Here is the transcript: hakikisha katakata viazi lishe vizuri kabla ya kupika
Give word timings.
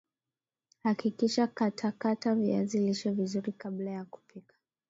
hakikisha 0.83 1.47
katakata 1.47 2.35
viazi 2.35 2.79
lishe 2.79 3.11
vizuri 3.11 3.51
kabla 3.51 3.91
ya 3.91 4.05
kupika 4.05 4.55